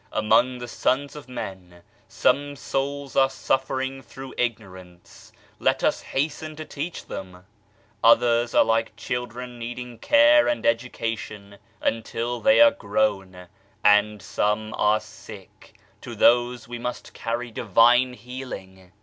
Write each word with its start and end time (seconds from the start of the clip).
Among 0.11 0.57
the 0.57 0.67
sons 0.67 1.15
of 1.15 1.29
men 1.29 1.83
some 2.07 2.55
souls 2.55 3.15
are 3.15 3.29
suffering 3.29 4.01
through 4.01 4.33
ignorance, 4.35 5.31
let 5.59 5.83
us 5.83 6.01
hasten 6.01 6.55
to 6.55 6.65
teach 6.65 7.05
them; 7.05 7.45
others 8.03 8.55
are 8.55 8.63
like 8.63 8.95
children 8.95 9.59
needing 9.59 9.99
care 9.99 10.47
and 10.47 10.65
education 10.65 11.59
until 11.81 12.39
they 12.39 12.59
are 12.61 12.71
grown, 12.71 13.45
and 13.83 14.23
some 14.23 14.73
are 14.75 14.99
sick 14.99 15.75
to 16.01 16.15
these 16.15 16.67
we 16.67 16.79
must 16.79 17.13
carry 17.13 17.51
Divine 17.51 18.13
healing. 18.13 18.91